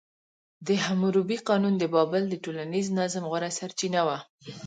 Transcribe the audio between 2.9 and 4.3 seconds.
نظم غوره سرچینه وه.